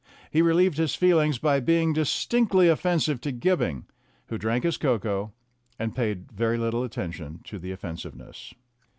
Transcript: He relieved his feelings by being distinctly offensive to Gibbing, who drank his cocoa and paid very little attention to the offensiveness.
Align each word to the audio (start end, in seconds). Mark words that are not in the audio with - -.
He 0.31 0.41
relieved 0.41 0.79
his 0.79 0.95
feelings 0.95 1.37
by 1.37 1.59
being 1.59 1.93
distinctly 1.93 2.67
offensive 2.67 3.21
to 3.21 3.31
Gibbing, 3.31 3.85
who 4.29 4.39
drank 4.39 4.63
his 4.63 4.77
cocoa 4.77 5.31
and 5.77 5.95
paid 5.95 6.31
very 6.31 6.57
little 6.57 6.83
attention 6.83 7.39
to 7.43 7.59
the 7.59 7.71
offensiveness. 7.71 8.51